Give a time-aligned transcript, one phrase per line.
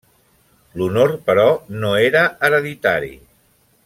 [0.81, 1.45] L'honor, però,
[1.83, 3.13] no era hereditari.